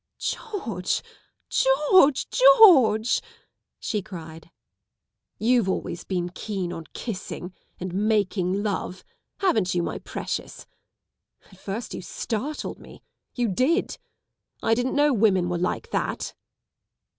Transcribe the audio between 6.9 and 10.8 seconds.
kissing and making love, haven't you, my precious?